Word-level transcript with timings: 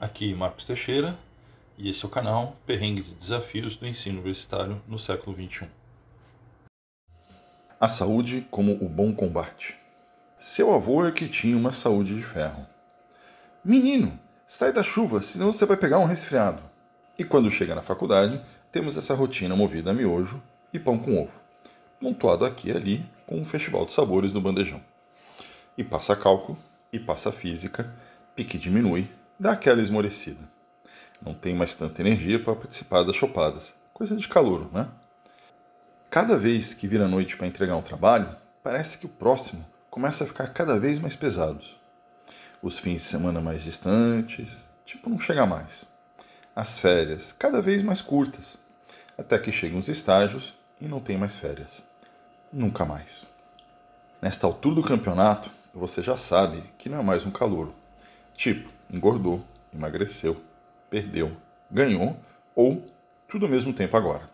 Aqui 0.00 0.32
Marcos 0.32 0.64
Teixeira 0.64 1.18
e 1.76 1.90
esse 1.90 2.04
é 2.04 2.06
o 2.06 2.10
canal 2.10 2.56
Perrengues 2.64 3.10
e 3.10 3.16
Desafios 3.16 3.74
do 3.74 3.84
Ensino 3.84 4.18
Universitário 4.18 4.80
no 4.86 4.96
século 4.96 5.34
XXI. 5.34 5.66
A 7.80 7.88
saúde 7.88 8.46
como 8.48 8.74
o 8.74 8.88
bom 8.88 9.12
combate. 9.12 9.76
Seu 10.38 10.72
avô 10.72 11.04
é 11.04 11.10
que 11.10 11.26
tinha 11.26 11.56
uma 11.56 11.72
saúde 11.72 12.14
de 12.14 12.22
ferro. 12.22 12.64
Menino, 13.64 14.16
sai 14.46 14.72
da 14.72 14.84
chuva, 14.84 15.20
senão 15.20 15.50
você 15.50 15.66
vai 15.66 15.76
pegar 15.76 15.98
um 15.98 16.06
resfriado. 16.06 16.62
E 17.18 17.24
quando 17.24 17.50
chega 17.50 17.74
na 17.74 17.82
faculdade, 17.82 18.40
temos 18.70 18.96
essa 18.96 19.16
rotina 19.16 19.56
movida 19.56 19.90
a 19.90 19.94
miojo 19.94 20.40
e 20.72 20.78
pão 20.78 20.96
com 20.96 21.20
ovo, 21.20 21.32
montuado 22.00 22.44
aqui 22.44 22.68
e 22.68 22.72
ali 22.72 23.04
com 23.26 23.36
um 23.36 23.44
festival 23.44 23.84
de 23.84 23.90
sabores 23.90 24.30
do 24.30 24.40
bandejão. 24.40 24.80
E 25.76 25.82
passa 25.82 26.14
cálculo, 26.14 26.56
e 26.92 27.00
passa 27.00 27.32
física, 27.32 27.92
pique 28.36 28.56
diminui, 28.56 29.10
dá 29.38 29.52
aquela 29.52 29.80
esmorecida. 29.80 30.40
Não 31.20 31.34
tem 31.34 31.54
mais 31.54 31.74
tanta 31.74 32.00
energia 32.00 32.42
para 32.42 32.54
participar 32.54 33.02
das 33.02 33.16
chopadas. 33.16 33.74
Coisa 33.92 34.16
de 34.16 34.28
calor, 34.28 34.72
né? 34.72 34.88
Cada 36.10 36.36
vez 36.36 36.72
que 36.74 36.88
vira 36.88 37.06
noite 37.06 37.36
para 37.36 37.46
entregar 37.46 37.76
um 37.76 37.82
trabalho, 37.82 38.34
parece 38.62 38.98
que 38.98 39.06
o 39.06 39.10
próximo 39.10 39.64
começa 39.90 40.24
a 40.24 40.26
ficar 40.26 40.48
cada 40.48 40.78
vez 40.78 40.98
mais 40.98 41.14
pesado. 41.14 41.64
Os 42.62 42.78
fins 42.78 43.02
de 43.02 43.06
semana 43.06 43.40
mais 43.40 43.62
distantes, 43.62 44.68
tipo 44.84 45.10
não 45.10 45.20
chega 45.20 45.44
mais. 45.44 45.86
As 46.54 46.78
férias 46.78 47.32
cada 47.32 47.60
vez 47.60 47.82
mais 47.82 48.00
curtas, 48.00 48.58
até 49.16 49.38
que 49.38 49.52
chegam 49.52 49.78
os 49.78 49.88
estágios 49.88 50.54
e 50.80 50.86
não 50.86 51.00
tem 51.00 51.16
mais 51.16 51.36
férias. 51.36 51.82
Nunca 52.52 52.84
mais. 52.84 53.26
Nesta 54.20 54.46
altura 54.46 54.76
do 54.76 54.82
campeonato, 54.82 55.50
você 55.74 56.02
já 56.02 56.16
sabe 56.16 56.64
que 56.78 56.88
não 56.88 57.00
é 57.00 57.02
mais 57.02 57.26
um 57.26 57.30
calouro. 57.30 57.74
Tipo, 58.34 58.68
engordou, 58.92 59.44
emagreceu, 59.72 60.40
perdeu, 60.90 61.36
ganhou 61.70 62.16
ou 62.54 62.84
tudo 63.28 63.46
ao 63.46 63.50
mesmo 63.50 63.72
tempo 63.72 63.96
agora. 63.96 64.28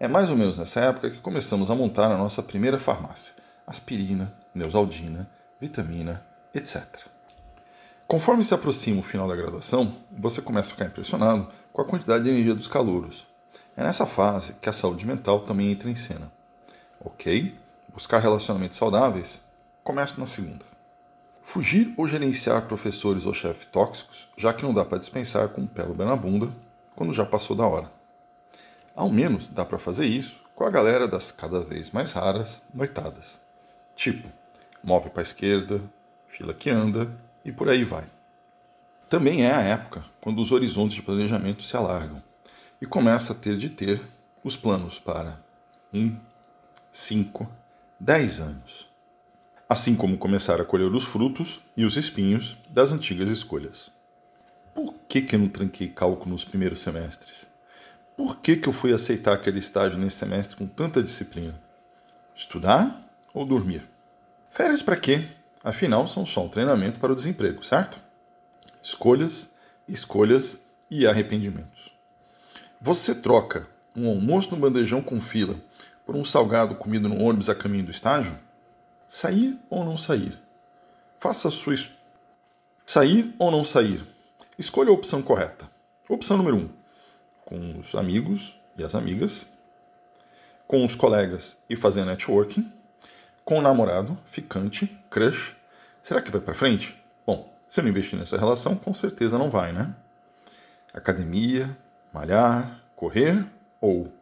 É 0.00 0.06
mais 0.06 0.30
ou 0.30 0.36
menos 0.36 0.58
nessa 0.58 0.80
época 0.80 1.10
que 1.10 1.20
começamos 1.20 1.70
a 1.70 1.74
montar 1.74 2.10
a 2.10 2.16
nossa 2.16 2.42
primeira 2.42 2.78
farmácia: 2.78 3.34
aspirina, 3.66 4.32
neusaldina, 4.54 5.28
vitamina, 5.60 6.24
etc. 6.54 6.84
Conforme 8.06 8.42
se 8.42 8.54
aproxima 8.54 9.00
o 9.00 9.02
final 9.02 9.28
da 9.28 9.36
graduação, 9.36 9.94
você 10.10 10.40
começa 10.40 10.70
a 10.70 10.72
ficar 10.72 10.86
impressionado 10.86 11.48
com 11.72 11.82
a 11.82 11.84
quantidade 11.84 12.24
de 12.24 12.30
energia 12.30 12.54
dos 12.54 12.68
calouros. 12.68 13.26
É 13.76 13.82
nessa 13.82 14.06
fase 14.06 14.54
que 14.54 14.68
a 14.68 14.72
saúde 14.72 15.06
mental 15.06 15.40
também 15.40 15.70
entra 15.70 15.90
em 15.90 15.94
cena. 15.94 16.32
Ok, 17.00 17.54
buscar 17.92 18.20
relacionamentos 18.20 18.78
saudáveis 18.78 19.44
começa 19.84 20.18
na 20.18 20.26
segunda. 20.26 20.67
Fugir 21.48 21.94
ou 21.96 22.06
gerenciar 22.06 22.66
professores 22.66 23.24
ou 23.24 23.32
chefes 23.32 23.64
tóxicos, 23.64 24.28
já 24.36 24.52
que 24.52 24.62
não 24.62 24.74
dá 24.74 24.84
para 24.84 24.98
dispensar 24.98 25.48
com 25.48 25.62
o 25.62 25.66
pelo 25.66 25.94
bem 25.94 26.06
na 26.06 26.14
bunda 26.14 26.50
quando 26.94 27.14
já 27.14 27.24
passou 27.24 27.56
da 27.56 27.66
hora. 27.66 27.90
Ao 28.94 29.08
menos 29.08 29.48
dá 29.48 29.64
para 29.64 29.78
fazer 29.78 30.04
isso 30.04 30.38
com 30.54 30.66
a 30.66 30.70
galera 30.70 31.08
das 31.08 31.32
cada 31.32 31.60
vez 31.60 31.90
mais 31.90 32.12
raras 32.12 32.60
noitadas. 32.74 33.40
Tipo, 33.96 34.28
move 34.84 35.08
para 35.08 35.22
a 35.22 35.24
esquerda, 35.24 35.80
fila 36.28 36.52
que 36.52 36.68
anda 36.68 37.10
e 37.42 37.50
por 37.50 37.70
aí 37.70 37.82
vai. 37.82 38.04
Também 39.08 39.46
é 39.46 39.50
a 39.50 39.62
época 39.62 40.04
quando 40.20 40.42
os 40.42 40.52
horizontes 40.52 40.96
de 40.96 41.02
planejamento 41.02 41.62
se 41.62 41.74
alargam 41.74 42.22
e 42.78 42.84
começa 42.84 43.32
a 43.32 43.34
ter 43.34 43.56
de 43.56 43.70
ter 43.70 44.02
os 44.44 44.54
planos 44.54 44.98
para 44.98 45.40
1, 45.94 46.14
5, 46.92 47.50
10 47.98 48.40
anos 48.40 48.88
assim 49.68 49.94
como 49.94 50.16
começar 50.16 50.60
a 50.60 50.64
colher 50.64 50.90
os 50.90 51.04
frutos 51.04 51.60
e 51.76 51.84
os 51.84 51.96
espinhos 51.96 52.56
das 52.70 52.90
antigas 52.90 53.28
escolhas. 53.28 53.90
Por 54.74 54.94
que, 55.06 55.20
que 55.20 55.34
eu 55.34 55.40
não 55.40 55.48
tranquei 55.48 55.88
cálculo 55.88 56.30
nos 56.30 56.44
primeiros 56.44 56.78
semestres? 56.78 57.46
Por 58.16 58.38
que, 58.38 58.56
que 58.56 58.68
eu 58.68 58.72
fui 58.72 58.94
aceitar 58.94 59.34
aquele 59.34 59.58
estágio 59.58 59.98
nesse 59.98 60.16
semestre 60.16 60.56
com 60.56 60.66
tanta 60.66 61.02
disciplina? 61.02 61.60
Estudar 62.34 63.12
ou 63.34 63.44
dormir? 63.44 63.86
Férias 64.50 64.82
para 64.82 64.96
quê? 64.96 65.28
Afinal, 65.62 66.08
são 66.08 66.24
só 66.24 66.46
um 66.46 66.48
treinamento 66.48 66.98
para 66.98 67.12
o 67.12 67.14
desemprego, 67.14 67.62
certo? 67.62 68.00
Escolhas, 68.82 69.50
escolhas 69.86 70.60
e 70.90 71.06
arrependimentos. 71.06 71.92
Você 72.80 73.14
troca 73.14 73.68
um 73.94 74.08
almoço 74.08 74.50
no 74.50 74.56
bandejão 74.56 75.02
com 75.02 75.20
fila 75.20 75.56
por 76.06 76.16
um 76.16 76.24
salgado 76.24 76.74
comido 76.76 77.08
no 77.08 77.22
ônibus 77.22 77.50
a 77.50 77.54
caminho 77.54 77.84
do 77.84 77.90
estágio? 77.90 78.38
Sair 79.08 79.58
ou 79.70 79.86
não 79.86 79.96
sair? 79.96 80.38
Faça 81.18 81.48
sua 81.50 81.72
es... 81.72 81.90
Sair 82.84 83.34
ou 83.38 83.50
não 83.50 83.64
sair? 83.64 84.06
Escolha 84.58 84.90
a 84.90 84.92
opção 84.92 85.22
correta. 85.22 85.66
Opção 86.06 86.36
número 86.36 86.56
1. 86.56 86.60
Um, 86.60 86.68
com 87.44 87.78
os 87.80 87.94
amigos 87.94 88.54
e 88.76 88.84
as 88.84 88.94
amigas. 88.94 89.46
Com 90.66 90.84
os 90.84 90.94
colegas 90.94 91.56
e 91.70 91.74
fazer 91.74 92.04
networking. 92.04 92.70
Com 93.46 93.58
o 93.58 93.62
namorado, 93.62 94.18
ficante, 94.26 94.86
crush. 95.08 95.56
Será 96.02 96.20
que 96.20 96.30
vai 96.30 96.42
para 96.42 96.52
frente? 96.52 96.94
Bom, 97.26 97.50
se 97.66 97.80
não 97.80 97.88
investir 97.88 98.18
nessa 98.18 98.36
relação, 98.36 98.76
com 98.76 98.92
certeza 98.92 99.38
não 99.38 99.48
vai, 99.48 99.72
né? 99.72 99.94
Academia, 100.92 101.74
malhar, 102.12 102.82
correr 102.94 103.42
ou 103.80 104.12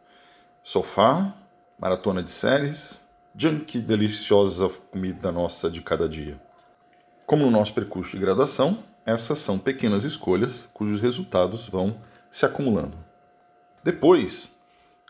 sofá, 0.63 1.33
maratona 1.77 2.23
de 2.23 2.31
séries, 2.31 3.01
junk 3.39 3.77
deliciosa 3.77 4.67
comida 4.89 5.31
nossa 5.31 5.69
de 5.69 5.79
cada 5.79 6.09
dia. 6.09 6.41
Como 7.23 7.45
no 7.45 7.51
nosso 7.51 7.71
percurso 7.71 8.13
de 8.13 8.17
graduação, 8.17 8.83
essas 9.05 9.37
são 9.37 9.59
pequenas 9.59 10.03
escolhas 10.03 10.67
cujos 10.73 10.99
resultados 10.99 11.69
vão 11.69 12.01
se 12.31 12.47
acumulando. 12.47 12.97
Depois, 13.83 14.49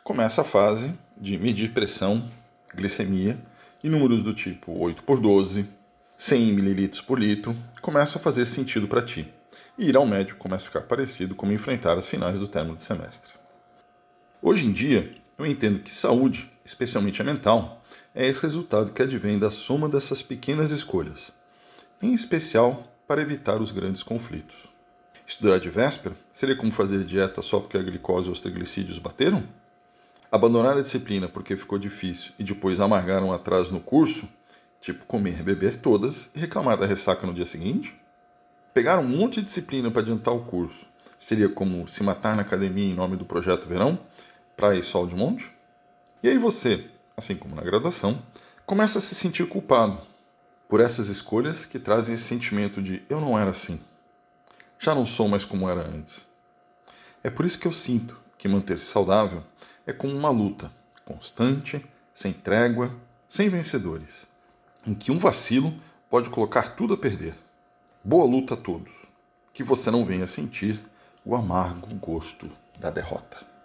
começa 0.04 0.42
a 0.42 0.44
fase 0.44 0.94
de 1.16 1.38
medir 1.38 1.72
pressão, 1.72 2.28
glicemia 2.76 3.40
e 3.82 3.88
números 3.88 4.22
do 4.22 4.34
tipo 4.34 4.78
8 4.78 5.04
por 5.04 5.22
12, 5.22 5.66
100 6.18 6.50
ml 6.50 7.04
por 7.04 7.18
litro 7.18 7.56
começam 7.82 8.20
a 8.20 8.24
fazer 8.24 8.46
sentido 8.46 8.90
para 8.90 9.02
ti. 9.02 9.34
E 9.78 9.88
ir 9.88 9.96
ao 9.96 10.06
médico 10.06 10.38
começa 10.38 10.66
a 10.66 10.68
ficar 10.68 10.82
parecido 10.82 11.34
como 11.34 11.54
enfrentar 11.54 11.98
as 11.98 12.08
finais 12.08 12.38
do 12.38 12.48
término 12.48 12.76
de 12.76 12.84
semestre. 12.84 13.32
Hoje 14.42 14.66
em 14.66 14.74
dia, 14.74 15.16
eu 15.38 15.46
entendo 15.46 15.80
que 15.80 15.92
saúde, 15.92 16.52
especialmente 16.68 17.22
a 17.22 17.26
mental, 17.26 17.82
é 18.14 18.28
esse 18.28 18.44
resultado 18.44 18.92
que 18.92 19.02
advém 19.02 19.40
da 19.40 19.50
soma 19.50 19.88
dessas 19.88 20.22
pequenas 20.22 20.72
escolhas, 20.72 21.32
em 22.02 22.14
especial 22.14 22.84
para 23.08 23.22
evitar 23.22 23.62
os 23.62 23.72
grandes 23.72 24.04
conflitos. 24.04 24.68
Estudar 25.26 25.60
de 25.60 25.70
véspera 25.70 26.14
seria 26.30 26.58
como 26.58 26.72
fazer 26.74 27.06
dieta 27.06 27.42
só 27.42 27.62
porque 27.62 27.78
a 27.78 27.82
glicose 27.82 28.28
ou 28.28 28.34
os 28.34 28.42
triglicídios 28.42 29.00
bateram? 29.00 29.44
Abandonar 30.30 30.78
a 30.78 30.82
disciplina 30.82 31.30
porque 31.30 31.56
ficou 31.56 31.80
difícil 31.80 32.34
e 32.38 32.44
depois 32.44 32.82
amargaram 32.82 33.32
atrás 33.32 33.70
no 33.70 33.80
curso, 33.80 34.28
tipo 34.82 35.06
comer 35.06 35.40
e 35.40 35.44
beber 35.44 35.78
todas 35.78 36.30
e 36.36 36.40
reclamar 36.40 36.78
da 36.78 36.86
ressaca 36.86 37.26
no 37.26 37.34
dia 37.34 37.46
seguinte? 37.46 37.96
Pegar 38.74 39.00
um 39.00 39.08
monte 39.08 39.36
de 39.36 39.44
disciplina 39.44 39.90
para 39.90 40.02
adiantar 40.02 40.34
o 40.34 40.44
curso 40.44 40.86
seria 41.18 41.48
como 41.48 41.88
se 41.88 42.04
matar 42.04 42.36
na 42.36 42.42
academia 42.42 42.92
em 42.92 42.94
nome 42.94 43.16
do 43.16 43.24
projeto 43.24 43.68
Verão, 43.68 43.98
praia 44.58 44.80
e 44.80 44.84
sol 44.84 45.08
de 45.08 45.16
monte? 45.16 45.57
E 46.24 46.30
aí 46.30 46.38
você, 46.38 46.90
assim 47.16 47.36
como 47.36 47.56
na 47.56 47.62
graduação, 47.62 48.22
começa 48.66 48.98
a 48.98 49.02
se 49.02 49.14
sentir 49.14 49.48
culpado 49.48 50.02
por 50.68 50.80
essas 50.80 51.08
escolhas 51.08 51.66
que 51.66 51.80
trazem 51.80 52.16
esse 52.16 52.24
sentimento 52.24 52.82
de 52.82 53.04
eu 53.10 53.22
não 53.22 53.38
era 53.38 53.52
assim. 53.52 53.80
Já 54.80 54.94
não 54.94 55.06
sou 55.06 55.28
mais 55.28 55.46
como 55.46 55.70
era 55.70 55.82
antes. 55.82 56.28
É 57.24 57.30
por 57.30 57.46
isso 57.46 57.60
que 57.60 57.68
eu 57.68 57.72
sinto 57.72 58.20
que 58.38 58.48
manter-se 58.48 58.86
saudável 58.86 59.44
é 59.86 59.94
como 59.94 60.14
uma 60.14 60.30
luta 60.30 60.72
constante, 61.06 61.86
sem 62.14 62.34
trégua, 62.34 62.94
sem 63.30 63.48
vencedores, 63.50 64.28
em 64.86 64.94
que 64.94 65.12
um 65.12 65.20
vacilo 65.20 65.74
pode 66.10 66.30
colocar 66.30 66.76
tudo 66.76 66.94
a 66.94 66.98
perder. 66.98 67.36
Boa 68.04 68.26
luta 68.26 68.54
a 68.54 68.58
todos. 68.58 68.94
Que 69.54 69.64
você 69.64 69.90
não 69.90 70.06
venha 70.06 70.28
sentir 70.28 70.80
o 71.26 71.36
amargo 71.36 71.94
gosto 71.96 72.50
da 72.80 72.90
derrota. 72.90 73.57